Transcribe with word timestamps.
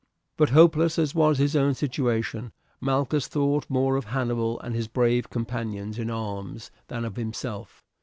But 0.35 0.49
hopeless 0.49 0.97
as 0.97 1.13
was 1.13 1.37
his 1.37 1.55
own 1.55 1.75
situation, 1.75 2.53
Malchus 2.79 3.27
thought 3.27 3.69
more 3.69 3.97
of 3.97 4.05
Hannibal 4.05 4.59
and 4.61 4.73
his 4.73 4.87
brave 4.87 5.29
companions 5.29 5.99
in 5.99 6.09
arms 6.09 6.71
than 6.87 7.05
of 7.05 7.17
himself. 7.17 7.83